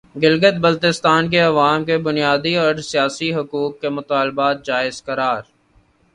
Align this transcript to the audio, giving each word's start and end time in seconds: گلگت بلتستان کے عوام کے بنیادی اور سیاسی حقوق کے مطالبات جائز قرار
گلگت 0.15 0.55
بلتستان 0.61 1.29
کے 1.29 1.39
عوام 1.41 1.85
کے 1.85 1.97
بنیادی 1.97 2.55
اور 2.55 2.75
سیاسی 2.89 3.33
حقوق 3.35 3.79
کے 3.81 3.89
مطالبات 3.89 4.65
جائز 4.65 5.03
قرار 5.03 5.41